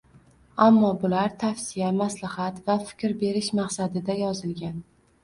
[0.67, 4.81] Ammo bular tavsiya, maslahat va fikr berish maqsadida yozilgan